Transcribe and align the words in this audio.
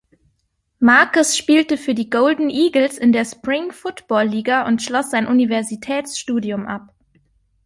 Marcus 0.79 1.37
spielte 1.37 1.77
für 1.77 1.93
die 1.93 2.09
Golden 2.09 2.49
Eagles 2.49 2.97
in 2.97 3.11
der 3.11 3.23
Spring 3.23 3.71
Football-Liga 3.71 4.65
und 4.65 4.81
schloss 4.81 5.11
sein 5.11 5.27
Universitätsstudium 5.27 6.65
ab. 6.65 6.87